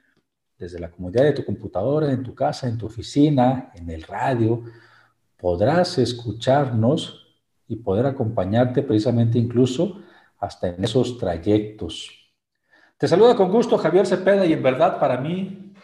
[0.58, 4.62] desde la comodidad de tu computadora, en tu casa, en tu oficina, en el radio,
[5.36, 7.36] podrás escucharnos
[7.68, 10.00] y poder acompañarte precisamente incluso
[10.38, 12.32] hasta en esos trayectos.
[12.96, 15.74] Te saluda con gusto Javier Cepeda y en verdad para mí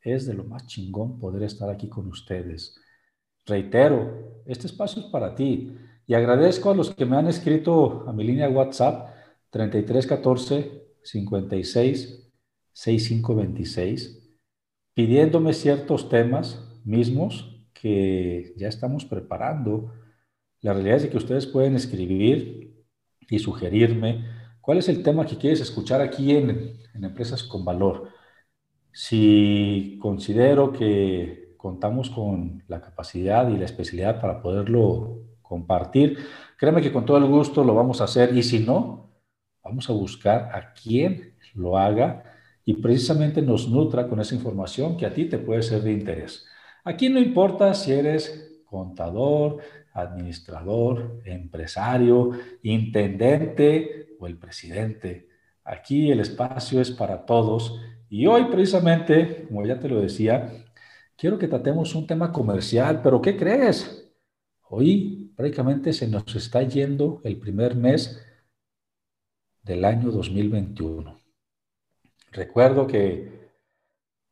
[0.00, 2.80] es de lo más chingón poder estar aquí con ustedes.
[3.44, 5.76] Reitero, este espacio es para ti.
[6.06, 9.14] Y agradezco a los que me han escrito a mi línea WhatsApp
[9.50, 12.30] 3314 56
[12.72, 14.22] 6526
[14.94, 19.92] pidiéndome ciertos temas mismos que ya estamos preparando.
[20.60, 22.84] La realidad es que ustedes pueden escribir
[23.28, 24.24] y sugerirme
[24.60, 28.10] cuál es el tema que quieres escuchar aquí en, en Empresas con Valor.
[28.92, 36.16] Si considero que contamos con la capacidad y la especialidad para poderlo compartir.
[36.56, 39.10] Créeme que con todo el gusto lo vamos a hacer y si no,
[39.62, 42.24] vamos a buscar a quien lo haga
[42.64, 46.46] y precisamente nos nutra con esa información que a ti te puede ser de interés.
[46.84, 49.58] Aquí no importa si eres contador,
[49.92, 52.30] administrador, empresario,
[52.62, 55.28] intendente o el presidente.
[55.64, 60.50] Aquí el espacio es para todos y hoy precisamente, como ya te lo decía,
[61.14, 64.01] quiero que tratemos un tema comercial, pero ¿qué crees?
[64.74, 68.24] Hoy prácticamente se nos está yendo el primer mes
[69.62, 71.20] del año 2021.
[72.30, 73.50] Recuerdo que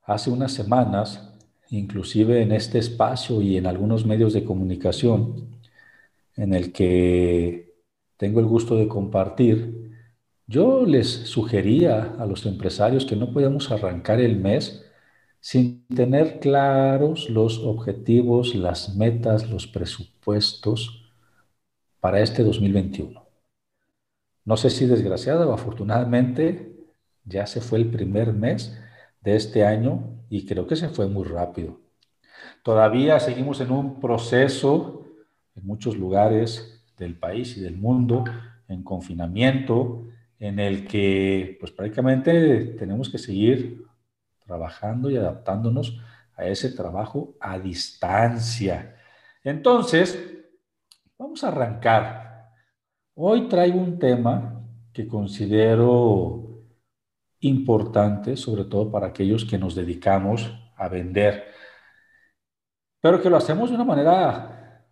[0.02, 5.60] hace unas semanas, inclusive en este espacio y en algunos medios de comunicación,
[6.36, 7.74] en el que
[8.16, 9.92] tengo el gusto de compartir,
[10.46, 14.89] yo les sugería a los empresarios que no podíamos arrancar el mes
[15.40, 21.10] sin tener claros los objetivos, las metas, los presupuestos
[22.00, 23.26] para este 2021.
[24.44, 26.74] No sé si desgraciada o afortunadamente
[27.24, 28.78] ya se fue el primer mes
[29.22, 31.80] de este año y creo que se fue muy rápido.
[32.62, 35.04] Todavía seguimos en un proceso
[35.54, 38.24] en muchos lugares del país y del mundo
[38.68, 40.06] en confinamiento
[40.38, 43.89] en el que pues prácticamente tenemos que seguir
[44.50, 46.00] trabajando y adaptándonos
[46.34, 48.96] a ese trabajo a distancia.
[49.44, 50.18] Entonces,
[51.16, 52.50] vamos a arrancar.
[53.14, 54.60] Hoy traigo un tema
[54.92, 56.64] que considero
[57.38, 61.44] importante, sobre todo para aquellos que nos dedicamos a vender,
[63.00, 64.84] pero que lo hacemos de una manera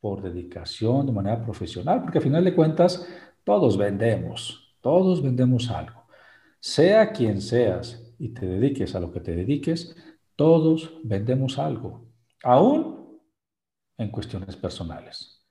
[0.00, 3.04] por dedicación, de manera profesional, porque al final de cuentas
[3.42, 6.06] todos vendemos, todos vendemos algo.
[6.60, 9.96] Sea quien seas y te dediques a lo que te dediques,
[10.36, 12.06] todos vendemos algo,
[12.42, 13.20] aún
[13.98, 15.44] en cuestiones personales.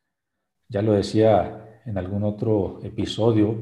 [0.68, 3.56] Ya lo decía en algún otro episodio,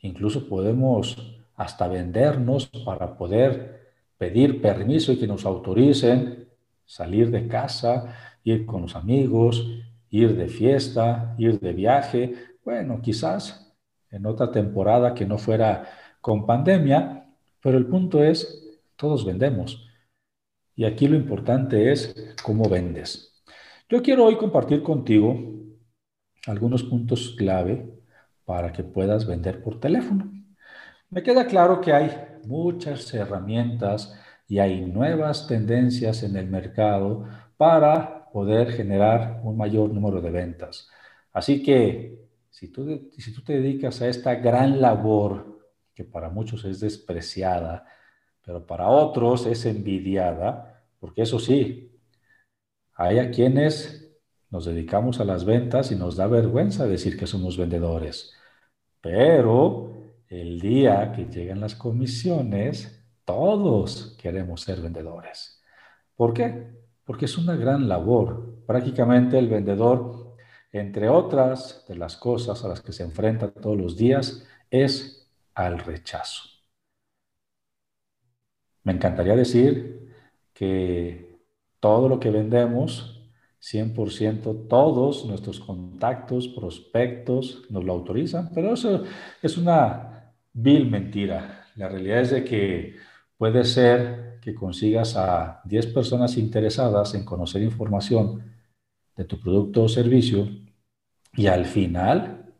[0.00, 6.48] incluso podemos hasta vendernos para poder pedir permiso y que nos autoricen
[6.86, 8.14] salir de casa,
[8.44, 9.68] ir con los amigos,
[10.10, 12.34] ir de fiesta, ir de viaje.
[12.64, 13.76] Bueno, quizás
[14.10, 15.88] en otra temporada que no fuera
[16.20, 17.17] con pandemia,
[17.62, 19.88] pero el punto es, todos vendemos.
[20.74, 23.42] Y aquí lo importante es cómo vendes.
[23.88, 25.36] Yo quiero hoy compartir contigo
[26.46, 27.88] algunos puntos clave
[28.44, 30.30] para que puedas vender por teléfono.
[31.10, 32.10] Me queda claro que hay
[32.46, 37.26] muchas herramientas y hay nuevas tendencias en el mercado
[37.56, 40.88] para poder generar un mayor número de ventas.
[41.32, 42.18] Así que
[42.50, 45.57] si tú, si tú te dedicas a esta gran labor,
[45.98, 47.84] que para muchos es despreciada,
[48.46, 52.00] pero para otros es envidiada, porque eso sí,
[52.94, 54.08] hay a quienes
[54.48, 58.32] nos dedicamos a las ventas y nos da vergüenza decir que somos vendedores,
[59.00, 65.60] pero el día que llegan las comisiones, todos queremos ser vendedores.
[66.14, 66.76] ¿Por qué?
[67.04, 68.62] Porque es una gran labor.
[68.68, 70.36] Prácticamente el vendedor,
[70.70, 75.17] entre otras de las cosas a las que se enfrenta todos los días, es
[75.58, 76.48] al rechazo.
[78.84, 80.14] Me encantaría decir
[80.54, 81.40] que
[81.80, 83.28] todo lo que vendemos
[83.60, 89.02] 100% todos nuestros contactos, prospectos nos lo autorizan, pero eso
[89.42, 91.66] es una vil mentira.
[91.74, 92.96] La realidad es de que
[93.36, 98.44] puede ser que consigas a 10 personas interesadas en conocer información
[99.16, 100.48] de tu producto o servicio
[101.34, 102.54] y al final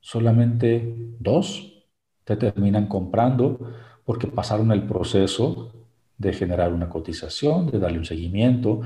[0.00, 1.73] solamente dos
[2.24, 3.58] te terminan comprando
[4.04, 5.72] porque pasaron el proceso
[6.18, 8.80] de generar una cotización, de darle un seguimiento.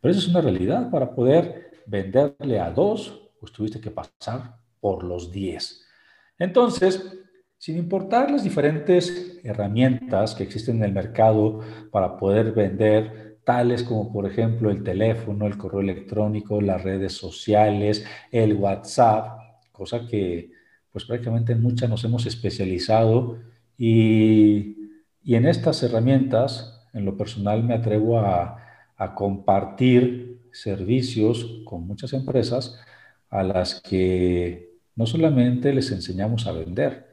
[0.00, 0.90] Pero eso es una realidad.
[0.90, 5.86] Para poder venderle a dos, pues tuviste que pasar por los 10.
[6.38, 7.18] Entonces,
[7.58, 11.60] sin importar las diferentes herramientas que existen en el mercado
[11.90, 18.04] para poder vender, tales como por ejemplo el teléfono, el correo electrónico, las redes sociales,
[18.30, 19.38] el WhatsApp,
[19.72, 20.50] cosa que
[20.92, 23.38] pues prácticamente en muchas nos hemos especializado
[23.78, 24.76] y,
[25.24, 28.56] en estas herramientas, en lo personal me atrevo a,
[28.96, 32.80] a compartir servicios con muchas empresas
[33.28, 37.06] a las que no solamente les enseñamos a vender,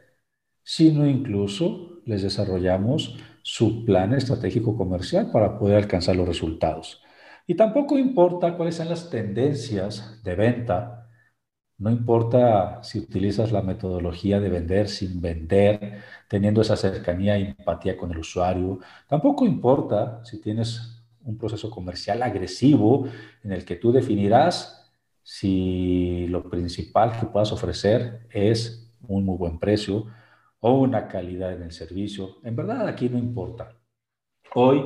[0.63, 7.01] sino incluso les desarrollamos su plan estratégico comercial para poder alcanzar los resultados.
[7.47, 11.06] Y tampoco importa cuáles sean las tendencias de venta,
[11.77, 17.97] no importa si utilizas la metodología de vender sin vender, teniendo esa cercanía y empatía
[17.97, 23.07] con el usuario, tampoco importa si tienes un proceso comercial agresivo
[23.44, 24.91] en el que tú definirás
[25.24, 30.06] si lo principal que puedas ofrecer es un muy buen precio,
[30.59, 32.38] o una calidad en el servicio.
[32.44, 33.74] En verdad aquí no importa.
[34.56, 34.83] Hoy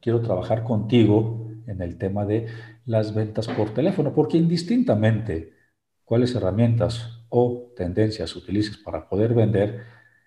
[0.00, 2.46] quiero trabajar contigo en el tema de
[2.84, 5.53] las ventas por teléfono, porque indistintamente
[6.04, 9.84] cuáles herramientas o tendencias utilices para poder vender,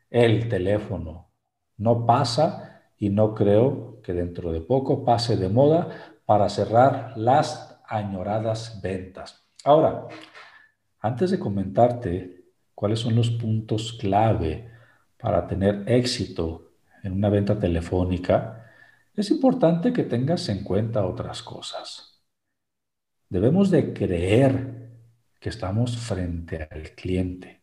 [0.09, 1.31] el teléfono
[1.77, 7.79] no pasa y no creo que dentro de poco pase de moda para cerrar las
[7.87, 9.45] añoradas ventas.
[9.63, 10.07] Ahora,
[10.99, 14.69] antes de comentarte cuáles son los puntos clave
[15.17, 16.71] para tener éxito
[17.03, 18.65] en una venta telefónica,
[19.15, 22.23] es importante que tengas en cuenta otras cosas.
[23.29, 24.86] Debemos de creer
[25.39, 27.61] que estamos frente al cliente,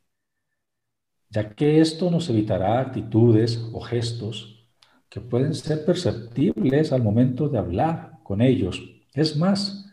[1.31, 4.69] ya que esto nos evitará actitudes o gestos
[5.09, 8.83] que pueden ser perceptibles al momento de hablar con ellos.
[9.13, 9.93] Es más,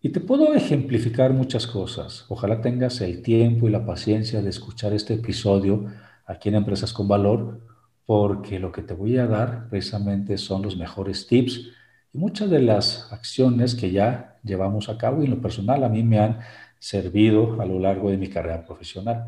[0.00, 2.24] y te puedo ejemplificar muchas cosas.
[2.28, 5.86] Ojalá tengas el tiempo y la paciencia de escuchar este episodio
[6.26, 7.60] aquí en Empresas con Valor,
[8.06, 11.68] porque lo que te voy a dar precisamente son los mejores tips
[12.12, 15.88] y muchas de las acciones que ya llevamos a cabo y en lo personal a
[15.88, 16.40] mí me han
[16.82, 19.24] servido a lo largo de mi carrera profesional.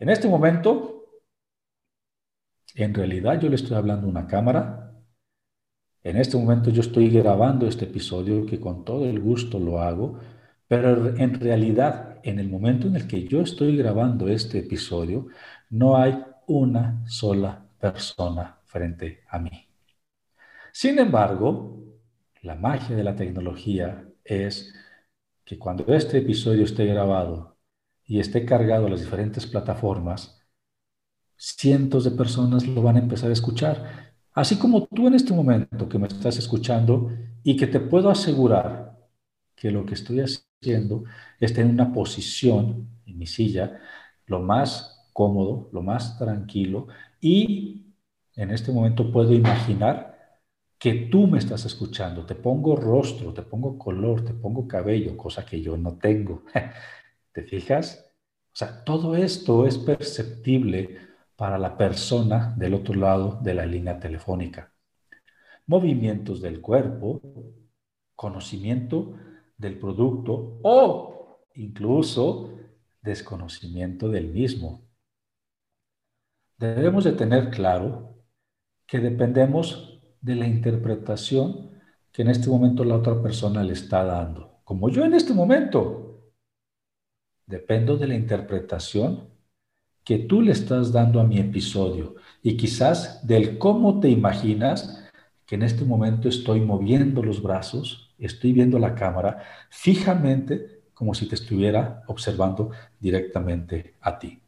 [0.00, 1.04] En este momento,
[2.74, 5.00] en realidad yo le estoy hablando a una cámara.
[6.02, 10.18] En este momento yo estoy grabando este episodio que con todo el gusto lo hago,
[10.66, 15.28] pero en realidad en el momento en el que yo estoy grabando este episodio,
[15.70, 19.68] no hay una sola persona frente a mí.
[20.72, 21.80] Sin embargo,
[22.42, 24.74] la magia de la tecnología es
[25.48, 27.56] que cuando este episodio esté grabado
[28.04, 30.42] y esté cargado a las diferentes plataformas,
[31.38, 34.12] cientos de personas lo van a empezar a escuchar.
[34.34, 37.10] Así como tú en este momento que me estás escuchando
[37.42, 38.98] y que te puedo asegurar
[39.56, 41.04] que lo que estoy haciendo
[41.40, 43.80] está en una posición en mi silla
[44.26, 46.88] lo más cómodo, lo más tranquilo
[47.22, 47.86] y
[48.36, 50.17] en este momento puedo imaginar
[50.78, 52.24] que tú me estás escuchando.
[52.24, 56.44] Te pongo rostro, te pongo color, te pongo cabello, cosa que yo no tengo.
[57.32, 58.12] ¿Te fijas?
[58.52, 60.98] O sea, todo esto es perceptible
[61.36, 64.72] para la persona del otro lado de la línea telefónica.
[65.66, 67.20] Movimientos del cuerpo,
[68.14, 69.14] conocimiento
[69.56, 72.58] del producto o incluso
[73.02, 74.82] desconocimiento del mismo.
[76.56, 78.16] Debemos de tener claro
[78.86, 79.87] que dependemos
[80.20, 81.70] de la interpretación
[82.12, 84.60] que en este momento la otra persona le está dando.
[84.64, 86.32] Como yo en este momento,
[87.46, 89.28] dependo de la interpretación
[90.04, 95.04] que tú le estás dando a mi episodio y quizás del cómo te imaginas
[95.46, 101.28] que en este momento estoy moviendo los brazos, estoy viendo la cámara fijamente como si
[101.28, 104.42] te estuviera observando directamente a ti.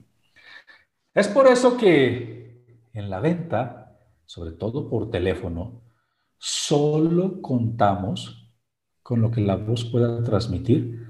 [1.14, 3.89] Es por eso que en la venta
[4.30, 5.82] sobre todo por teléfono,
[6.38, 8.48] solo contamos
[9.02, 11.04] con lo que la voz pueda transmitir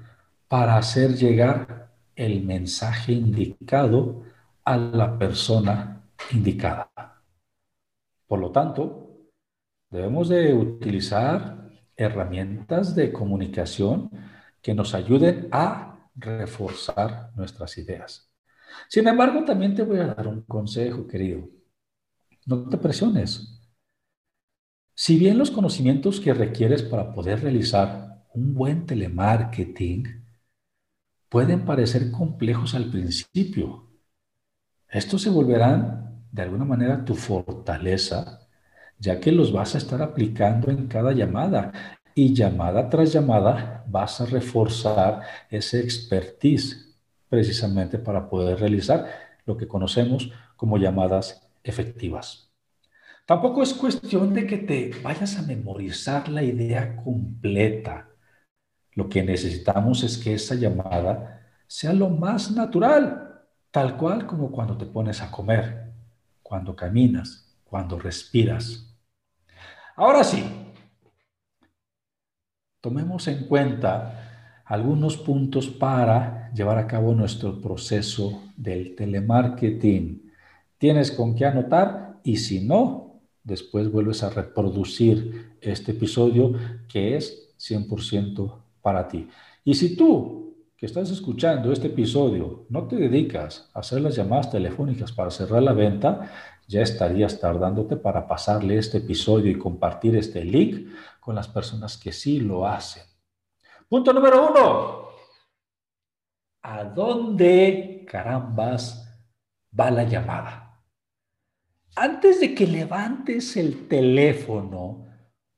[0.47, 4.23] para hacer llegar el mensaje indicado
[4.65, 6.01] a la persona
[6.31, 6.89] indicada.
[8.25, 9.29] Por lo tanto,
[9.91, 14.09] debemos de utilizar herramientas de comunicación
[14.63, 18.31] que nos ayuden a reforzar nuestras ideas.
[18.89, 21.60] Sin embargo, también te voy a dar un consejo, querido.
[22.45, 23.59] No te presiones.
[24.93, 30.25] Si bien los conocimientos que requieres para poder realizar un buen telemarketing
[31.29, 33.89] pueden parecer complejos al principio,
[34.89, 38.47] estos se volverán de alguna manera tu fortaleza,
[38.99, 41.71] ya que los vas a estar aplicando en cada llamada
[42.13, 46.97] y llamada tras llamada vas a reforzar ese expertise
[47.29, 49.07] precisamente para poder realizar
[49.45, 52.51] lo que conocemos como llamadas efectivas.
[53.25, 58.09] Tampoco es cuestión de que te vayas a memorizar la idea completa.
[58.93, 64.77] Lo que necesitamos es que esa llamada sea lo más natural, tal cual como cuando
[64.77, 65.93] te pones a comer,
[66.43, 68.93] cuando caminas, cuando respiras.
[69.95, 70.43] Ahora sí,
[72.81, 80.30] tomemos en cuenta algunos puntos para llevar a cabo nuestro proceso del telemarketing
[80.81, 86.53] tienes con qué anotar y si no, después vuelves a reproducir este episodio
[86.89, 89.29] que es 100% para ti.
[89.63, 94.49] Y si tú que estás escuchando este episodio no te dedicas a hacer las llamadas
[94.49, 96.31] telefónicas para cerrar la venta,
[96.67, 100.87] ya estarías tardándote para pasarle este episodio y compartir este link
[101.19, 103.03] con las personas que sí lo hacen.
[103.87, 105.09] Punto número uno.
[106.63, 109.07] ¿A dónde carambas
[109.79, 110.70] va la llamada?
[111.95, 115.07] Antes de que levantes el teléfono,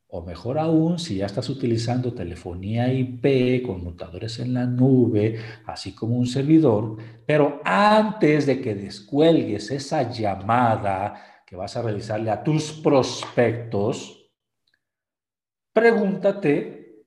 [0.07, 6.17] o mejor aún, si ya estás utilizando telefonía IP, conmutadores en la nube, así como
[6.17, 12.73] un servidor, pero antes de que descuelgues esa llamada que vas a realizarle a tus
[12.73, 14.31] prospectos,
[15.73, 17.05] pregúntate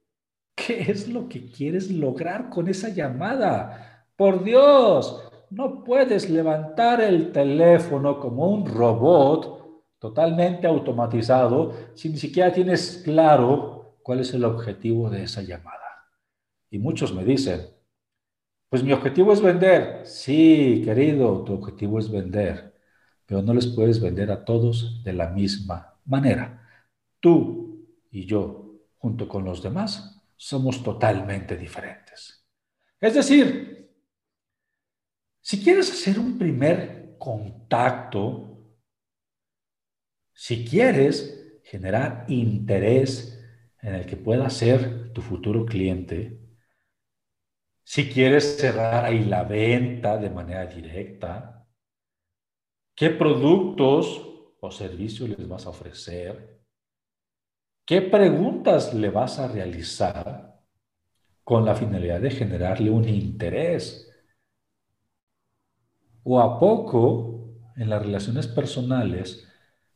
[0.56, 4.08] qué es lo que quieres lograr con esa llamada.
[4.16, 9.56] Por Dios, no puedes levantar el teléfono como un robot
[9.98, 16.10] totalmente automatizado si ni siquiera tienes claro cuál es el objetivo de esa llamada.
[16.70, 17.68] Y muchos me dicen,
[18.68, 20.04] pues mi objetivo es vender.
[20.04, 22.74] Sí, querido, tu objetivo es vender,
[23.24, 26.68] pero no les puedes vender a todos de la misma manera.
[27.20, 32.44] Tú y yo, junto con los demás, somos totalmente diferentes.
[33.00, 33.85] Es decir,
[35.46, 38.64] si quieres hacer un primer contacto,
[40.32, 43.40] si quieres generar interés
[43.80, 46.40] en el que pueda ser tu futuro cliente,
[47.84, 51.64] si quieres cerrar ahí la venta de manera directa,
[52.96, 54.20] qué productos
[54.58, 56.60] o servicios les vas a ofrecer,
[57.84, 60.60] qué preguntas le vas a realizar
[61.44, 64.05] con la finalidad de generarle un interés
[66.28, 69.46] o a poco en las relaciones personales,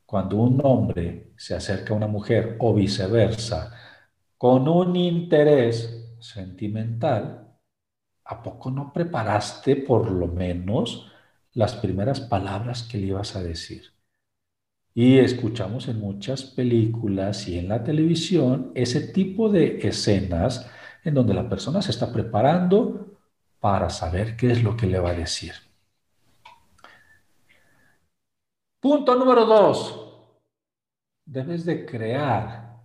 [0.07, 3.73] cuando un hombre se acerca a una mujer o viceversa
[4.39, 7.57] con un interés sentimental,
[8.25, 11.11] ¿a poco no preparaste por lo menos
[11.53, 13.93] las primeras palabras que le ibas a decir?
[14.95, 20.71] Y escuchamos en muchas películas y en la televisión ese tipo de escenas
[21.03, 23.19] en donde la persona se está preparando
[23.59, 25.70] para saber qué es lo que le va a decir.
[28.81, 29.95] Punto número dos.
[31.27, 32.81] Debes de crear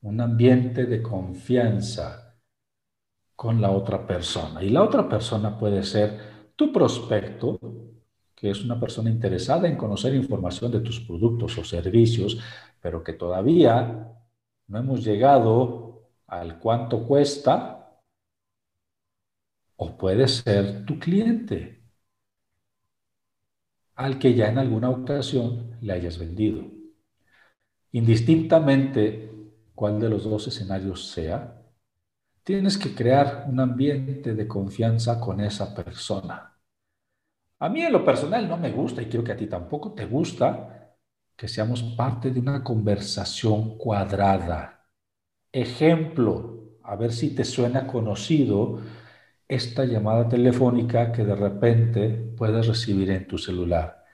[0.00, 2.36] un ambiente de confianza
[3.36, 4.64] con la otra persona.
[4.64, 7.60] Y la otra persona puede ser tu prospecto,
[8.34, 12.40] que es una persona interesada en conocer información de tus productos o servicios,
[12.80, 14.12] pero que todavía
[14.66, 18.02] no hemos llegado al cuánto cuesta,
[19.76, 21.77] o puede ser tu cliente
[23.98, 26.64] al que ya en alguna ocasión le hayas vendido.
[27.92, 29.30] Indistintamente
[29.74, 31.60] cuál de los dos escenarios sea,
[32.44, 36.56] tienes que crear un ambiente de confianza con esa persona.
[37.58, 40.06] A mí en lo personal no me gusta y creo que a ti tampoco te
[40.06, 40.94] gusta
[41.36, 44.86] que seamos parte de una conversación cuadrada.
[45.50, 48.80] Ejemplo, a ver si te suena conocido
[49.48, 54.04] esta llamada telefónica que de repente puedes recibir en tu celular.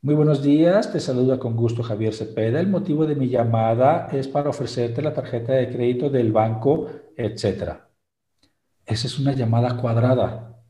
[0.00, 2.60] Muy buenos días, te saluda con gusto Javier Cepeda.
[2.60, 7.78] El motivo de mi llamada es para ofrecerte la tarjeta de crédito del banco, etc.
[8.86, 10.62] Esa es una llamada cuadrada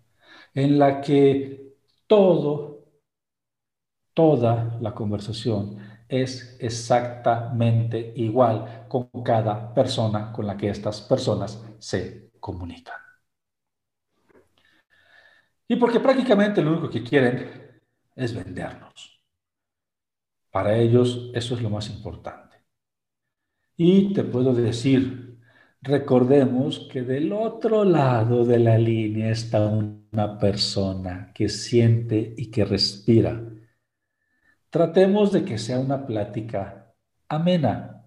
[0.54, 1.74] en la que
[2.06, 2.84] todo,
[4.12, 12.30] toda la conversación es exactamente igual con cada persona con la que estas personas se
[12.38, 12.94] comunican.
[15.68, 17.80] Y porque prácticamente lo único que quieren
[18.14, 19.20] es vendernos.
[20.50, 22.56] Para ellos eso es lo más importante.
[23.76, 25.38] Y te puedo decir,
[25.82, 32.64] recordemos que del otro lado de la línea está una persona que siente y que
[32.64, 33.42] respira.
[34.70, 36.94] Tratemos de que sea una plática
[37.28, 38.04] amena,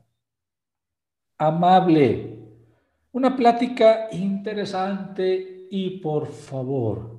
[1.38, 2.40] amable,
[3.12, 7.17] una plática interesante y por favor,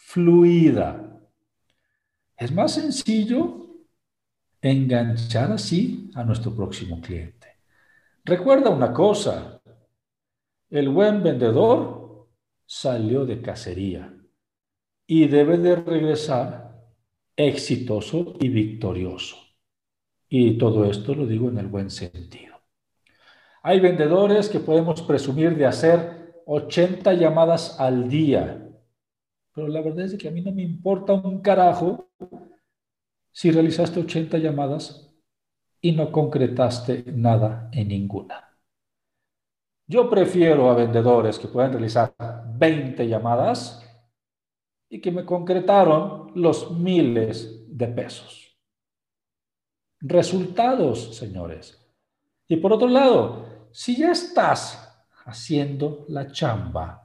[0.00, 1.20] fluida.
[2.36, 3.66] Es más sencillo
[4.60, 7.48] enganchar así a nuestro próximo cliente.
[8.24, 9.62] Recuerda una cosa,
[10.68, 12.28] el buen vendedor
[12.66, 14.14] salió de cacería
[15.06, 16.82] y debe de regresar
[17.36, 19.36] exitoso y victorioso.
[20.28, 22.56] Y todo esto lo digo en el buen sentido.
[23.62, 28.69] Hay vendedores que podemos presumir de hacer 80 llamadas al día
[29.60, 32.08] pero la verdad es que a mí no me importa un carajo
[33.30, 35.14] si realizaste 80 llamadas
[35.82, 38.58] y no concretaste nada en ninguna.
[39.86, 42.14] Yo prefiero a vendedores que puedan realizar
[42.56, 43.86] 20 llamadas
[44.88, 48.58] y que me concretaron los miles de pesos.
[50.00, 51.86] Resultados, señores.
[52.48, 56.99] Y por otro lado, si ya estás haciendo la chamba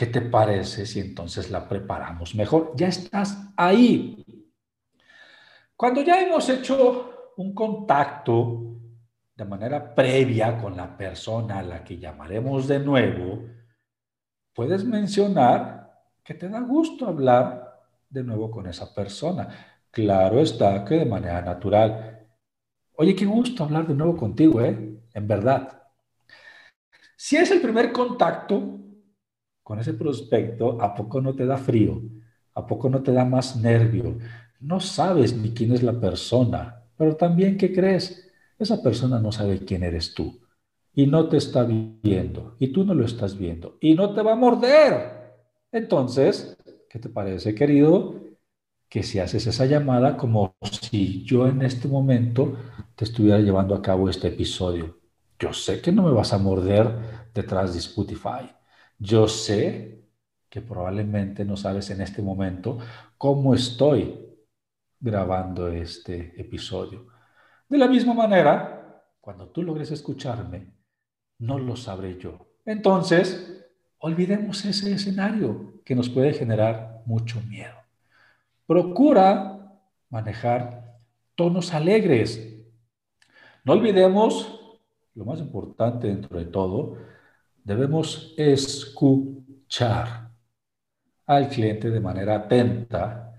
[0.00, 2.72] ¿Qué te parece si entonces la preparamos mejor?
[2.74, 4.24] Ya estás ahí.
[5.76, 8.78] Cuando ya hemos hecho un contacto
[9.36, 13.44] de manera previa con la persona a la que llamaremos de nuevo,
[14.54, 15.92] puedes mencionar
[16.24, 19.48] que te da gusto hablar de nuevo con esa persona.
[19.90, 22.26] Claro está que de manera natural.
[22.94, 24.98] Oye, qué gusto hablar de nuevo contigo, ¿eh?
[25.12, 25.82] En verdad.
[27.18, 28.80] Si es el primer contacto,
[29.70, 32.02] con ese prospecto, ¿a poco no te da frío?
[32.54, 34.18] ¿A poco no te da más nervio?
[34.58, 38.28] No sabes ni quién es la persona, pero también, ¿qué crees?
[38.58, 40.40] Esa persona no sabe quién eres tú
[40.92, 44.32] y no te está viendo y tú no lo estás viendo y no te va
[44.32, 45.36] a morder.
[45.70, 46.56] Entonces,
[46.88, 48.16] ¿qué te parece, querido?
[48.88, 52.56] Que si haces esa llamada como si yo en este momento
[52.96, 54.98] te estuviera llevando a cabo este episodio.
[55.38, 58.50] Yo sé que no me vas a morder detrás de Spotify
[59.00, 60.04] yo sé
[60.48, 62.78] que probablemente no sabes en este momento
[63.16, 64.28] cómo estoy
[65.00, 67.06] grabando este episodio.
[67.68, 70.74] De la misma manera, cuando tú logres escucharme,
[71.38, 72.46] no lo sabré yo.
[72.66, 73.66] Entonces,
[73.98, 77.76] olvidemos ese escenario que nos puede generar mucho miedo.
[78.66, 80.98] Procura manejar
[81.34, 82.54] tonos alegres.
[83.64, 84.60] No olvidemos,
[85.14, 86.98] lo más importante dentro de todo,
[87.64, 90.30] debemos escuchar
[91.26, 93.34] al cliente de manera atenta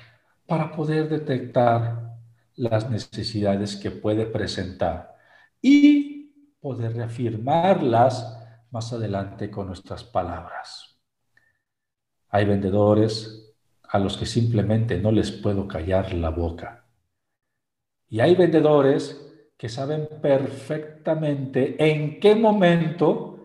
[0.46, 2.18] para poder detectar
[2.56, 5.16] las necesidades que puede presentar
[5.62, 8.38] y poder reafirmarlas
[8.70, 11.00] más adelante con nuestras palabras.
[12.30, 13.54] Hay vendedores
[13.84, 16.86] a los que simplemente no les puedo callar la boca.
[18.08, 19.22] Y hay vendedores
[19.58, 23.41] que saben perfectamente en qué momento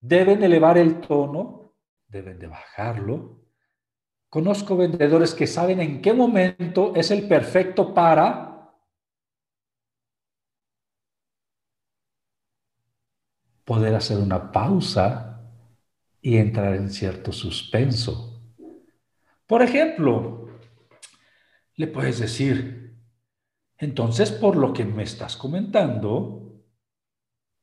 [0.00, 1.74] deben elevar el tono,
[2.06, 3.44] deben de bajarlo.
[4.28, 8.72] Conozco vendedores que saben en qué momento es el perfecto para
[13.64, 15.52] poder hacer una pausa
[16.20, 18.42] y entrar en cierto suspenso.
[19.46, 20.48] Por ejemplo,
[21.76, 22.98] le puedes decir,
[23.78, 26.64] entonces, por lo que me estás comentando,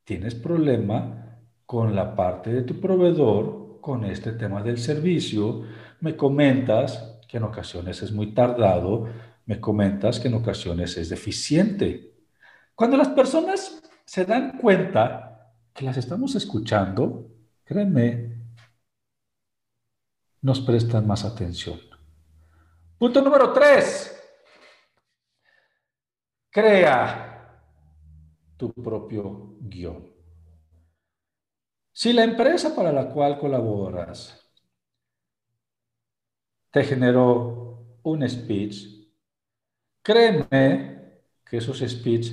[0.04, 1.25] tienes problema
[1.66, 5.64] con la parte de tu proveedor, con este tema del servicio.
[6.02, 9.08] Me comentas que en ocasiones es muy tardado,
[9.46, 12.16] me comentas que en ocasiones es deficiente.
[12.74, 17.32] Cuando las personas se dan cuenta que las estamos escuchando,
[17.64, 18.36] créeme,
[20.42, 21.80] nos prestan más atención.
[22.98, 24.12] Punto número tres.
[26.50, 27.62] Crea
[28.56, 30.15] tu propio guion.
[32.02, 34.20] Si la empresa para la cual colaboras
[36.72, 38.78] te generó un speech,
[40.02, 42.28] créeme que esos speech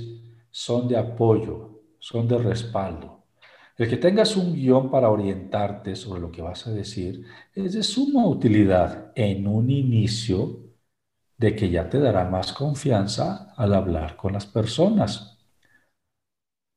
[0.50, 3.24] son de apoyo, son de respaldo.
[3.76, 7.82] El que tengas un guion para orientarte sobre lo que vas a decir es de
[7.82, 10.60] suma utilidad en un inicio
[11.38, 15.31] de que ya te dará más confianza al hablar con las personas.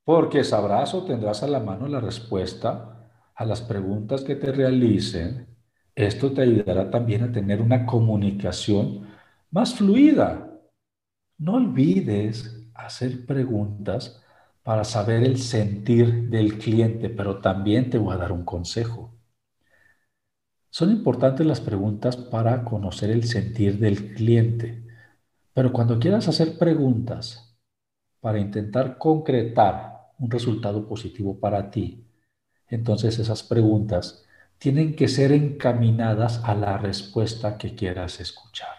[0.05, 5.47] Porque sabrás o tendrás a la mano la respuesta a las preguntas que te realicen.
[5.95, 9.07] Esto te ayudará también a tener una comunicación
[9.51, 10.47] más fluida.
[11.37, 14.21] No olvides hacer preguntas
[14.63, 19.13] para saber el sentir del cliente, pero también te voy a dar un consejo.
[20.69, 24.85] Son importantes las preguntas para conocer el sentir del cliente,
[25.53, 27.57] pero cuando quieras hacer preguntas
[28.19, 32.05] para intentar concretar un resultado positivo para ti,
[32.67, 34.25] entonces esas preguntas
[34.57, 38.75] tienen que ser encaminadas a la respuesta que quieras escuchar.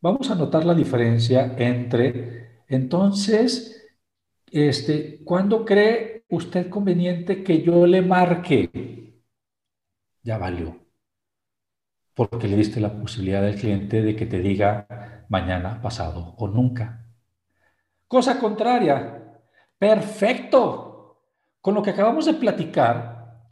[0.00, 3.88] Vamos a notar la diferencia entre, entonces,
[4.50, 9.00] este, ¿cuándo cree usted conveniente que yo le marque?
[10.22, 10.76] ya valió.
[12.14, 17.06] Porque le diste la posibilidad al cliente de que te diga mañana, pasado o nunca.
[18.06, 19.19] Cosa contraria,
[19.80, 20.86] perfecto.
[21.60, 23.42] Con lo que acabamos de platicar,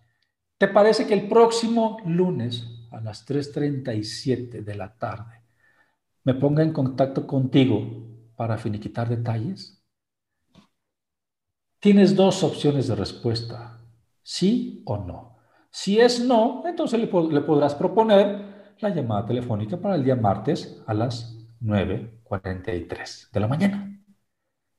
[0.56, 5.42] ¿te parece que el próximo lunes a las 3.37 de la tarde
[6.24, 7.80] me ponga en contacto contigo
[8.36, 9.82] para finiquitar detalles?
[11.80, 13.78] Tienes dos opciones de respuesta,
[14.22, 15.38] sí o no.
[15.70, 20.94] Si es no, entonces le, podrás proponer la llamada telefónica para el día martes a
[20.94, 24.00] las 9.43 de la mañana.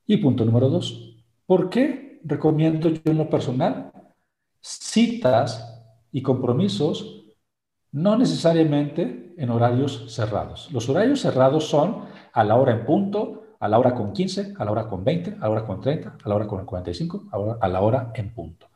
[0.06, 1.19] Y punto número dos,
[1.50, 3.92] ¿por qué recomiendo yo en lo personal
[4.62, 5.82] citas
[6.12, 7.26] y compromisos
[7.92, 10.72] no necesariamente en horarios cerrados?
[10.72, 14.64] Los horarios cerrados son a la hora en punto, a la hora con 15, a
[14.64, 17.68] la hora con 20, a la hora con 30, a la hora con 45, a
[17.68, 18.68] la hora en punto.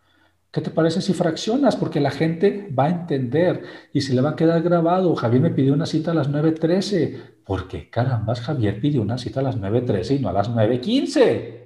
[0.50, 1.76] ¿Qué te parece si fraccionas?
[1.76, 5.16] Porque la gente va a entender y se le va a quedar grabado.
[5.16, 7.44] Javier me pidió una cita a las 9.13.
[7.46, 11.63] ¿Por qué carambas Javier pidió una cita a las 9.13 y no a las 9.15?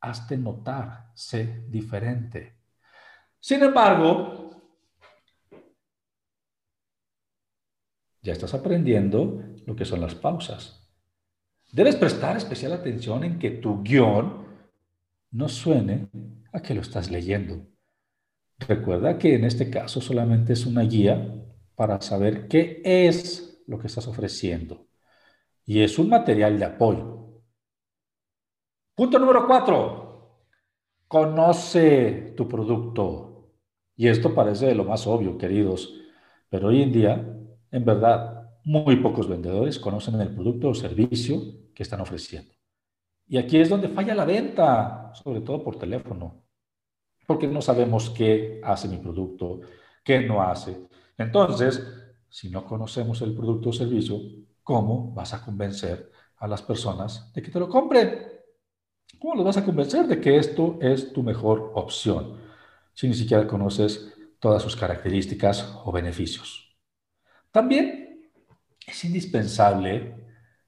[0.00, 2.56] Hazte notar, sé diferente.
[3.40, 4.50] Sin embargo,
[8.22, 10.90] ya estás aprendiendo lo que son las pausas.
[11.72, 14.46] Debes prestar especial atención en que tu guion
[15.30, 16.08] no suene
[16.52, 17.66] a que lo estás leyendo.
[18.58, 21.34] Recuerda que en este caso solamente es una guía
[21.74, 24.86] para saber qué es lo que estás ofreciendo.
[25.64, 27.25] Y es un material de apoyo.
[28.96, 30.40] Punto número cuatro.
[31.06, 33.52] Conoce tu producto.
[33.94, 35.94] Y esto parece de lo más obvio, queridos.
[36.50, 37.12] Pero hoy en día,
[37.70, 41.40] en verdad, muy pocos vendedores conocen el producto o servicio
[41.74, 42.52] que están ofreciendo.
[43.28, 46.46] Y aquí es donde falla la venta, sobre todo por teléfono
[47.26, 49.60] porque no sabemos qué hace mi producto,
[50.04, 50.88] qué no hace.
[51.18, 51.82] Entonces,
[52.28, 54.20] si no conocemos el producto o servicio,
[54.62, 58.35] ¿cómo vas a convencer a las personas de que te lo compren?
[59.18, 62.38] ¿Cómo los vas a convencer de que esto es tu mejor opción
[62.94, 66.76] si ni siquiera conoces todas sus características o beneficios?
[67.50, 68.30] También
[68.86, 70.14] es indispensable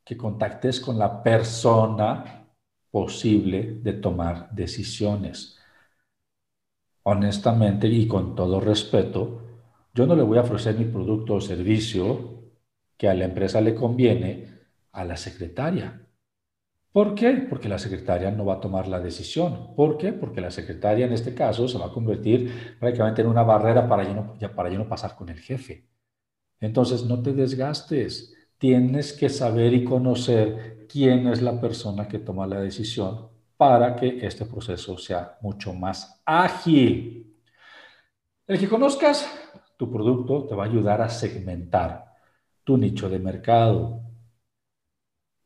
[0.04, 2.46] que contactes con la persona
[2.90, 5.58] posible de tomar decisiones.
[7.02, 9.42] Honestamente y con todo respeto,
[9.94, 12.44] yo no le voy a ofrecer mi producto o servicio
[12.96, 14.48] que a la empresa le conviene
[14.92, 16.07] a la secretaria.
[16.98, 17.46] ¿Por qué?
[17.48, 19.72] Porque la secretaria no va a tomar la decisión.
[19.76, 20.12] ¿Por qué?
[20.12, 24.02] Porque la secretaria en este caso se va a convertir prácticamente en una barrera para
[24.02, 25.86] yo no, para no pasar con el jefe.
[26.58, 28.34] Entonces, no te desgastes.
[28.58, 34.18] Tienes que saber y conocer quién es la persona que toma la decisión para que
[34.26, 37.32] este proceso sea mucho más ágil.
[38.44, 39.24] El que conozcas
[39.76, 42.06] tu producto te va a ayudar a segmentar
[42.64, 44.00] tu nicho de mercado.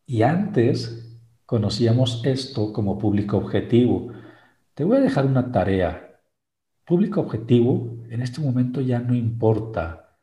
[0.06, 1.10] Y antes
[1.52, 4.10] conocíamos esto como público objetivo.
[4.72, 6.18] Te voy a dejar una tarea.
[6.86, 10.16] Público objetivo en este momento ya no importa,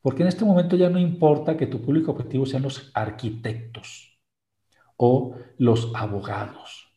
[0.00, 4.18] porque en este momento ya no importa que tu público objetivo sean los arquitectos
[4.96, 6.96] o los abogados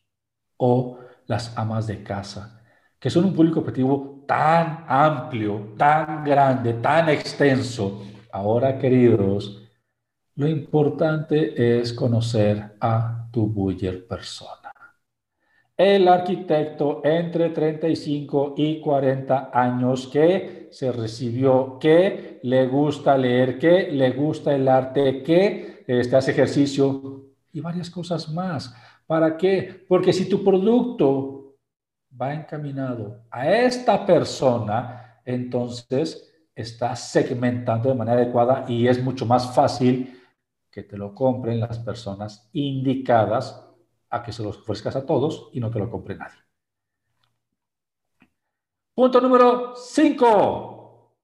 [0.56, 2.64] o las amas de casa,
[2.98, 8.02] que son un público objetivo tan amplio, tan grande, tan extenso.
[8.32, 9.63] Ahora, queridos,
[10.36, 14.72] lo importante es conocer a tu buyer persona.
[15.76, 23.90] El arquitecto entre 35 y 40 años que se recibió, que le gusta leer, que
[23.90, 28.74] le gusta el arte, que este, hace ejercicio y varias cosas más.
[29.06, 29.84] ¿Para qué?
[29.88, 31.56] Porque si tu producto
[32.20, 39.52] va encaminado a esta persona, entonces está segmentando de manera adecuada y es mucho más
[39.52, 40.20] fácil
[40.74, 43.64] que te lo compren las personas indicadas
[44.10, 46.40] a que se los ofrezcas a todos y no te lo compre nadie.
[48.92, 51.14] Punto número 5.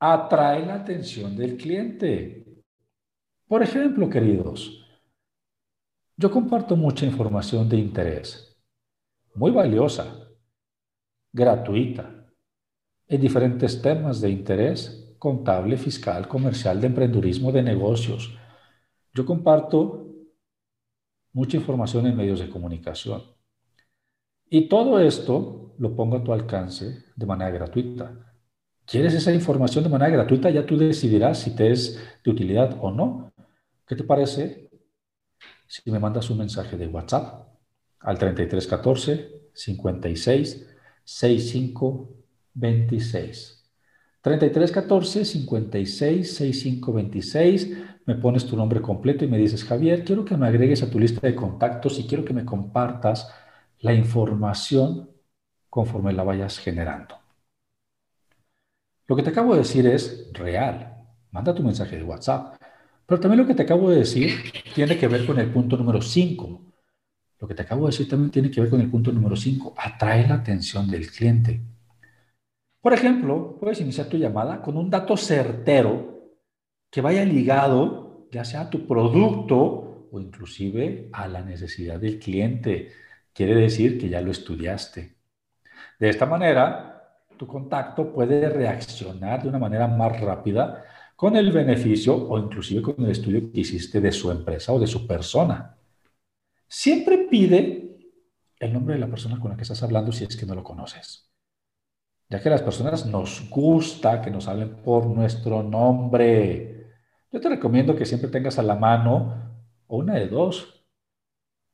[0.00, 2.62] Atrae la atención del cliente.
[3.48, 4.86] Por ejemplo, queridos,
[6.14, 8.54] yo comparto mucha información de interés,
[9.34, 10.28] muy valiosa,
[11.32, 12.26] gratuita,
[13.08, 18.36] en diferentes temas de interés contable, fiscal, comercial, de emprendurismo, de negocios.
[19.14, 20.06] Yo comparto
[21.32, 23.22] mucha información en medios de comunicación.
[24.50, 28.06] Y todo esto lo pongo a tu alcance de manera gratuita.
[28.84, 30.50] ¿Quieres esa información de manera gratuita?
[30.50, 33.32] Ya tú decidirás si te es de utilidad o no.
[33.86, 34.68] ¿Qué te parece
[35.66, 37.48] si me mandas un mensaje de WhatsApp
[38.00, 40.68] al 3314 56
[41.02, 42.10] 65
[42.52, 43.53] 26?
[44.24, 47.68] 3314 56 6526.
[48.06, 50.98] Me pones tu nombre completo y me dices, Javier, quiero que me agregues a tu
[50.98, 53.30] lista de contactos y quiero que me compartas
[53.80, 55.10] la información
[55.68, 57.18] conforme la vayas generando.
[59.06, 61.04] Lo que te acabo de decir es real.
[61.30, 62.56] Manda tu mensaje de WhatsApp.
[63.04, 64.30] Pero también lo que te acabo de decir
[64.74, 66.62] tiene que ver con el punto número 5.
[67.40, 69.74] Lo que te acabo de decir también tiene que ver con el punto número 5.
[69.76, 71.73] Atrae la atención del cliente.
[72.84, 76.34] Por ejemplo, puedes iniciar tu llamada con un dato certero
[76.90, 82.92] que vaya ligado ya sea a tu producto o inclusive a la necesidad del cliente.
[83.32, 85.16] Quiere decir que ya lo estudiaste.
[85.98, 90.84] De esta manera, tu contacto puede reaccionar de una manera más rápida
[91.16, 94.86] con el beneficio o inclusive con el estudio que hiciste de su empresa o de
[94.86, 95.74] su persona.
[96.68, 97.96] Siempre pide
[98.58, 100.62] el nombre de la persona con la que estás hablando si es que no lo
[100.62, 101.30] conoces
[102.28, 106.86] ya que las personas nos gusta que nos hablen por nuestro nombre.
[107.30, 109.34] Yo te recomiendo que siempre tengas a la mano
[109.88, 110.84] una de dos,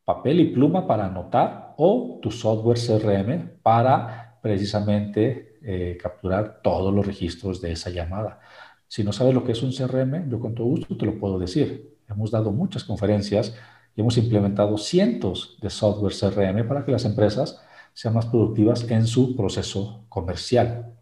[0.05, 7.07] papel y pluma para anotar o tu software CRM para precisamente eh, capturar todos los
[7.07, 8.41] registros de esa llamada.
[8.89, 11.39] Si no sabes lo que es un CRM, yo con todo gusto te lo puedo
[11.39, 11.99] decir.
[12.09, 13.55] Hemos dado muchas conferencias
[13.95, 17.63] y hemos implementado cientos de software CRM para que las empresas
[18.01, 20.97] sean más productivas en su proceso comercial.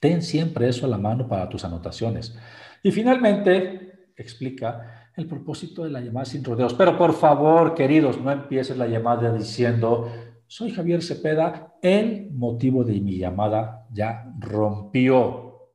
[0.00, 2.36] Ten siempre eso a la mano para tus anotaciones.
[2.82, 6.74] Y finalmente, explica el propósito de la llamada sin rodeos.
[6.74, 10.12] Pero por favor, queridos, no empieces la llamada diciendo,
[10.46, 15.70] soy Javier Cepeda, el motivo de mi llamada ya rompió.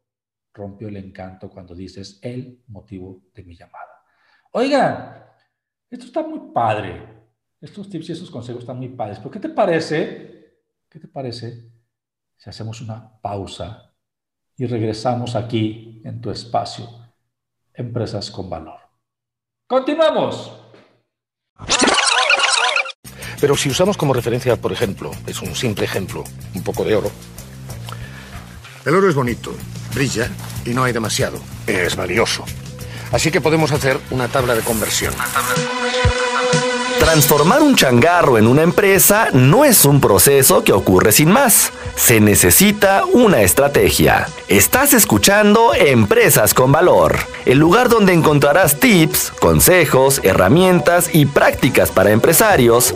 [0.54, 4.04] Rompió el encanto cuando dices el motivo de mi llamada.
[4.52, 5.24] Oigan,
[5.90, 7.02] esto está muy padre.
[7.60, 9.18] Estos tips y estos consejos están muy padres.
[9.18, 10.35] ¿Pero qué te parece?
[10.96, 11.66] ¿Qué te parece
[12.38, 13.92] si hacemos una pausa
[14.56, 16.88] y regresamos aquí en tu espacio,
[17.74, 18.80] Empresas con Valor?
[19.68, 20.58] Continuamos.
[23.42, 27.12] Pero si usamos como referencia, por ejemplo, es un simple ejemplo, un poco de oro.
[28.86, 29.52] El oro es bonito,
[29.94, 30.32] brilla
[30.66, 31.40] y no hay demasiado.
[31.68, 32.46] Es valioso.
[33.12, 35.14] Así que podemos hacer una tabla de conversión.
[37.00, 41.72] Transformar un changarro en una empresa no es un proceso que ocurre sin más.
[41.96, 44.28] Se necesita una estrategia.
[44.48, 52.12] Estás escuchando Empresas con Valor, el lugar donde encontrarás tips, consejos, herramientas y prácticas para
[52.12, 52.96] empresarios,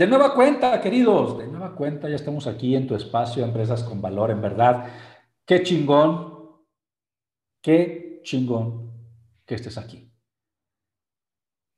[0.00, 4.00] De nueva cuenta, queridos, de nueva cuenta, ya estamos aquí en tu espacio, Empresas con
[4.00, 4.86] Valor, en verdad.
[5.44, 6.56] Qué chingón,
[7.60, 8.92] qué chingón
[9.44, 10.10] que estés aquí.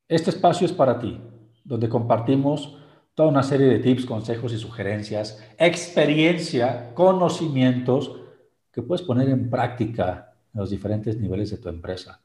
[0.06, 1.20] Este espacio es para ti,
[1.64, 2.78] donde compartimos
[3.16, 8.20] toda una serie de tips, consejos y sugerencias, experiencia, conocimientos
[8.70, 12.22] que puedes poner en práctica en los diferentes niveles de tu empresa.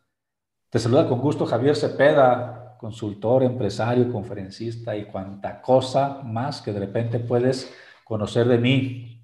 [0.70, 6.80] Te saluda con gusto Javier Cepeda, consultor, empresario, conferencista y cuanta cosa más que de
[6.80, 9.24] repente puedes conocer de mí.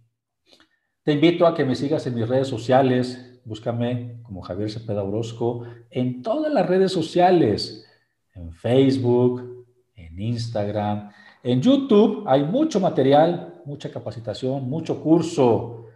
[1.04, 3.42] Te invito a que me sigas en mis redes sociales.
[3.46, 7.86] Búscame como Javier Cepeda Orozco en todas las redes sociales,
[8.34, 11.12] en Facebook, en Instagram,
[11.44, 15.88] en YouTube hay mucho material, mucha capacitación, mucho curso.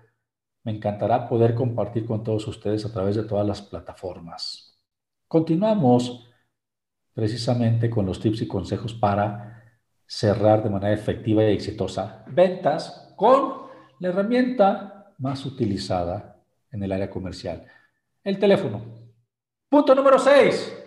[0.66, 4.78] Me encantará poder compartir con todos ustedes a través de todas las plataformas.
[5.26, 6.27] Continuamos
[7.18, 9.64] precisamente con los tips y consejos para
[10.06, 13.54] cerrar de manera efectiva y exitosa ventas con
[14.00, 16.40] la herramienta más utilizada
[16.72, 17.66] en el área comercial,
[18.24, 18.82] el teléfono.
[19.68, 20.78] Punto número 6.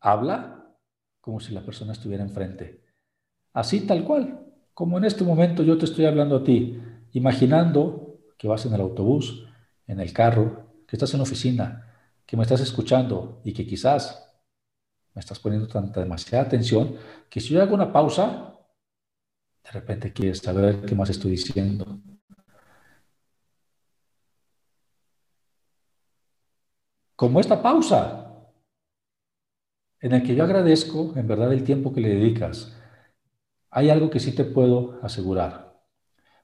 [0.00, 0.66] Habla
[1.18, 2.84] como si la persona estuviera enfrente.
[3.54, 4.38] Así tal cual,
[4.74, 6.78] como en este momento yo te estoy hablando a ti,
[7.12, 9.48] imaginando que vas en el autobús,
[9.86, 11.90] en el carro, que estás en la oficina,
[12.26, 14.23] que me estás escuchando y que quizás
[15.14, 16.96] me estás poniendo tanta demasiada atención
[17.30, 18.58] que si yo hago una pausa,
[19.62, 22.00] de repente quieres saber qué más estoy diciendo.
[27.16, 28.50] Como esta pausa,
[30.00, 32.76] en el que yo agradezco en verdad el tiempo que le dedicas,
[33.70, 35.80] hay algo que sí te puedo asegurar.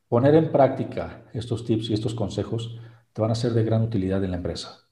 [0.08, 2.80] Poner en práctica estos tips y estos consejos
[3.12, 4.88] te van a ser de gran utilidad en la empresa.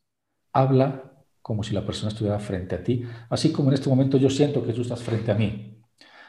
[0.52, 1.17] Habla
[1.48, 4.62] como si la persona estuviera frente a ti, así como en este momento yo siento
[4.66, 5.80] que tú estás frente a mí.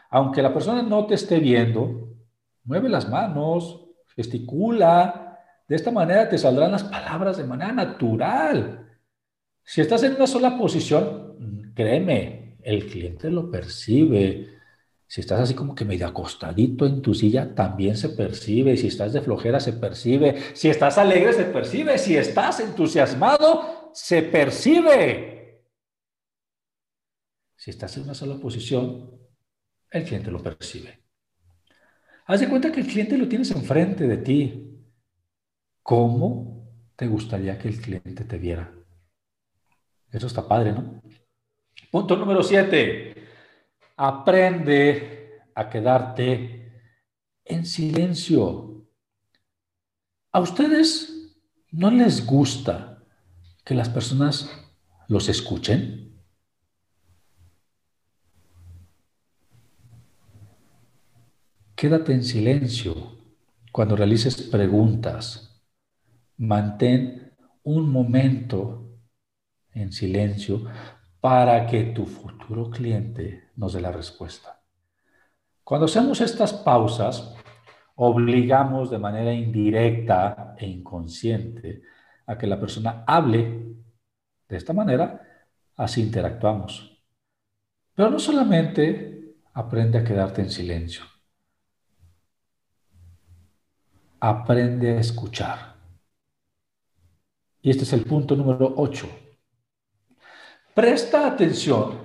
[0.10, 2.16] Aunque la persona no te esté viendo,
[2.64, 5.38] mueve las manos, gesticula.
[5.68, 8.88] De esta manera te saldrán las palabras de manera natural.
[9.62, 14.60] Si estás en una sola posición, créeme, el cliente lo percibe
[15.10, 18.78] si estás así como que medio acostadito en tu silla, también se percibe.
[18.78, 20.36] Si estás de flojera, se percibe.
[20.54, 21.98] Si estás alegre, se percibe.
[21.98, 25.62] Si estás entusiasmado, se percibe.
[27.56, 29.12] Si estás en una sola posición,
[29.92, 31.04] el cliente lo percibe.
[32.26, 34.84] Haz de cuenta que el cliente lo tienes enfrente de ti.
[35.84, 38.74] ¿Cómo te gustaría que el cliente te viera?
[40.12, 41.02] Eso está padre, ¿no?
[41.92, 43.14] Punto número siete
[43.98, 46.72] aprende a quedarte
[47.44, 48.88] en silencio.
[50.32, 51.36] ¿A ustedes
[51.72, 52.89] no les gusta
[53.70, 54.50] que las personas
[55.10, 56.20] los escuchen?
[61.76, 62.96] Quédate en silencio
[63.72, 65.62] cuando realices preguntas.
[66.38, 68.98] Mantén un momento
[69.72, 70.66] en silencio
[71.20, 74.64] para que tu futuro cliente nos dé la respuesta.
[75.64, 77.36] Cuando hacemos estas pausas,
[77.94, 81.84] obligamos de manera indirecta e inconsciente
[82.30, 83.76] a que la persona hable.
[84.48, 87.04] De esta manera, así interactuamos.
[87.96, 91.04] Pero no solamente aprende a quedarte en silencio.
[94.20, 95.76] Aprende a escuchar.
[97.62, 99.10] Y este es el punto número 8
[100.74, 102.00] Presta atención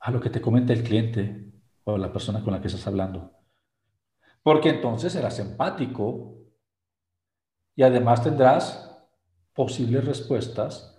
[0.00, 1.52] a lo que te comenta el cliente
[1.84, 3.30] o la persona con la que estás hablando.
[4.42, 6.39] Porque entonces serás empático
[7.74, 8.90] y además tendrás
[9.54, 10.98] posibles respuestas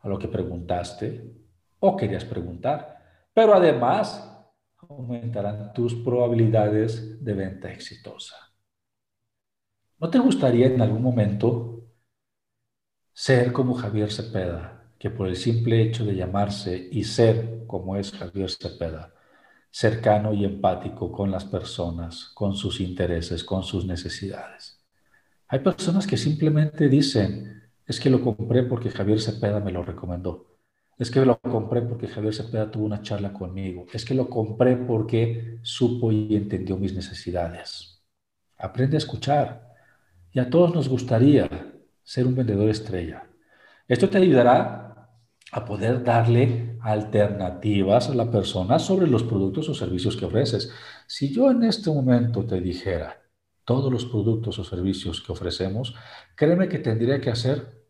[0.00, 1.34] a lo que preguntaste
[1.78, 2.98] o querías preguntar.
[3.32, 4.26] Pero además
[4.88, 8.36] aumentarán tus probabilidades de venta exitosa.
[9.98, 11.84] ¿No te gustaría en algún momento
[13.12, 14.80] ser como Javier Cepeda?
[15.00, 19.14] que por el simple hecho de llamarse y ser como es Javier Cepeda,
[19.70, 24.79] cercano y empático con las personas, con sus intereses, con sus necesidades.
[25.52, 30.46] Hay personas que simplemente dicen, es que lo compré porque Javier Cepeda me lo recomendó.
[30.96, 33.84] Es que lo compré porque Javier Cepeda tuvo una charla conmigo.
[33.92, 38.00] Es que lo compré porque supo y entendió mis necesidades.
[38.58, 39.74] Aprende a escuchar.
[40.30, 41.48] Y a todos nos gustaría
[42.04, 43.26] ser un vendedor estrella.
[43.88, 45.10] Esto te ayudará
[45.50, 50.72] a poder darle alternativas a la persona sobre los productos o servicios que ofreces.
[51.08, 53.19] Si yo en este momento te dijera
[53.70, 55.94] todos los productos o servicios que ofrecemos,
[56.34, 57.86] créeme que tendría que hacer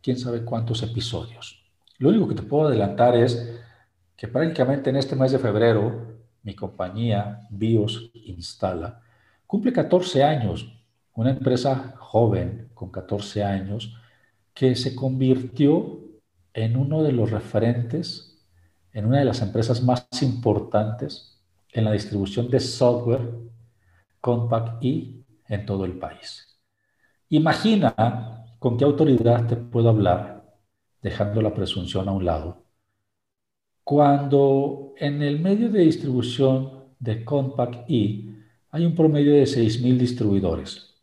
[0.00, 1.70] quién sabe cuántos episodios.
[1.98, 3.60] Lo único que te puedo adelantar es
[4.16, 9.02] que prácticamente en este mes de febrero mi compañía BIOS Instala
[9.46, 10.72] cumple 14 años,
[11.12, 13.98] una empresa joven con 14 años
[14.54, 16.00] que se convirtió
[16.54, 18.38] en uno de los referentes,
[18.94, 21.38] en una de las empresas más importantes
[21.70, 23.57] en la distribución de software
[24.20, 26.58] Compact E en todo el país.
[27.30, 27.94] Imagina
[28.58, 30.44] con qué autoridad te puedo hablar,
[31.02, 32.64] dejando la presunción a un lado,
[33.84, 38.28] cuando en el medio de distribución de Compact E
[38.70, 40.94] hay un promedio de 6.000 distribuidores.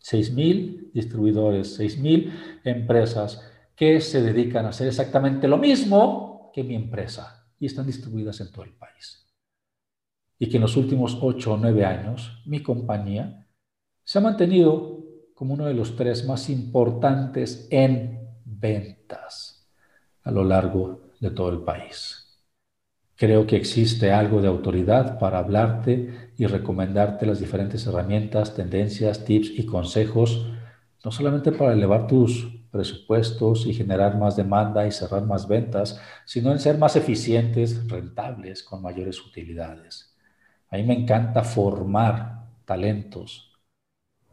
[0.00, 3.42] 6.000 distribuidores, 6.000 empresas
[3.74, 8.52] que se dedican a hacer exactamente lo mismo que mi empresa y están distribuidas en
[8.52, 9.23] todo el país.
[10.44, 13.48] Y que en los últimos 8 o 9 años mi compañía
[14.04, 19.70] se ha mantenido como uno de los tres más importantes en ventas
[20.22, 22.42] a lo largo de todo el país.
[23.16, 29.50] Creo que existe algo de autoridad para hablarte y recomendarte las diferentes herramientas, tendencias, tips
[29.58, 30.46] y consejos,
[31.02, 36.52] no solamente para elevar tus presupuestos y generar más demanda y cerrar más ventas, sino
[36.52, 40.13] en ser más eficientes, rentables, con mayores utilidades.
[40.74, 43.48] A mí me encanta formar talentos.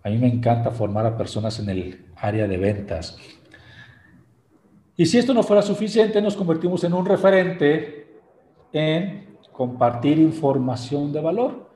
[0.02, 3.16] A mí me encanta formar a personas en el área de ventas.
[4.98, 8.22] Y si esto no fuera suficiente, nos convertimos en un referente
[8.74, 11.70] en compartir información de valor.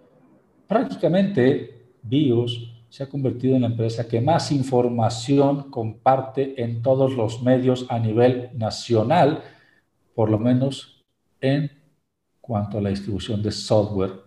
[0.66, 7.44] Prácticamente, BIOS se ha convertido en la empresa que más información comparte en todos los
[7.44, 9.44] medios a nivel nacional,
[10.16, 11.06] por lo menos
[11.40, 11.70] en
[12.42, 14.25] cuanto a la distribución de software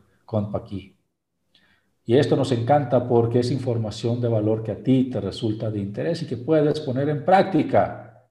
[2.04, 5.78] Y esto nos encanta porque es información de valor que a ti te resulta de
[5.78, 8.28] interés y que puedes poner en práctica.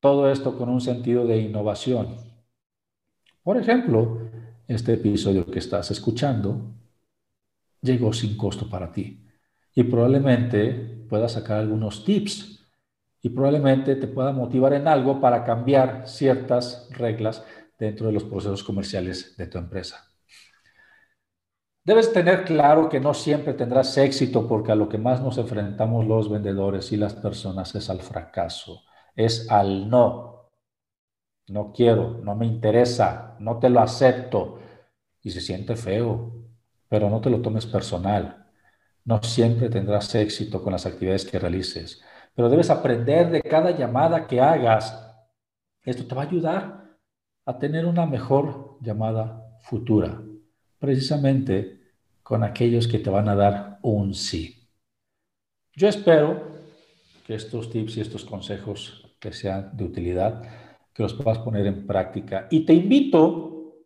[0.00, 2.16] Todo esto con un sentido de innovación.
[3.42, 4.20] Por ejemplo,
[4.68, 6.72] este episodio que estás escuchando
[7.80, 9.26] llegó sin costo para ti
[9.74, 12.66] y probablemente puedas sacar algunos tips
[13.22, 17.42] y probablemente te pueda motivar en algo para cambiar ciertas reglas
[17.78, 20.13] dentro de los procesos comerciales de tu empresa.
[21.84, 26.06] Debes tener claro que no siempre tendrás éxito porque a lo que más nos enfrentamos
[26.06, 28.82] los vendedores y las personas es al fracaso,
[29.14, 30.50] es al no.
[31.48, 34.60] No quiero, no me interesa, no te lo acepto.
[35.20, 36.32] Y se siente feo,
[36.88, 38.46] pero no te lo tomes personal.
[39.04, 42.02] No siempre tendrás éxito con las actividades que realices,
[42.34, 44.98] pero debes aprender de cada llamada que hagas.
[45.82, 46.96] Esto te va a ayudar
[47.44, 50.22] a tener una mejor llamada futura,
[50.84, 51.80] precisamente
[52.22, 54.68] con aquellos que te van a dar un sí.
[55.74, 56.58] Yo espero
[57.26, 60.42] que estos tips y estos consejos te sean de utilidad
[60.92, 62.48] que los puedas poner en práctica.
[62.50, 63.78] Y te invito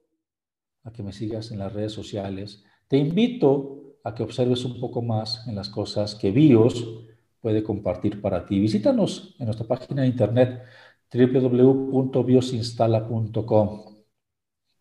[0.83, 2.65] a que me sigas en las redes sociales.
[2.89, 6.85] Te invito a que observes un poco más en las cosas que BIOS
[7.41, 8.59] puede compartir para ti.
[8.59, 10.65] Visítanos en nuestra página de internet
[11.13, 13.98] www.biosinstala.com.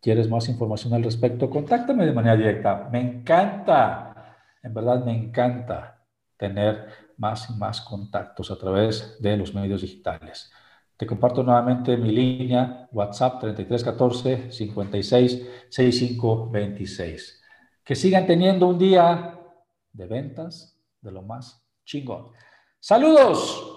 [0.07, 1.49] ¿Quieres más información al respecto?
[1.49, 2.87] Contáctame de manera directa.
[2.89, 6.01] Me encanta, en verdad me encanta
[6.37, 6.87] tener
[7.17, 10.49] más y más contactos a través de los medios digitales.
[10.95, 17.43] Te comparto nuevamente mi línea WhatsApp 3314 56 65 26.
[17.83, 19.37] Que sigan teniendo un día
[19.91, 22.31] de ventas de lo más chingón.
[22.79, 23.76] ¡Saludos!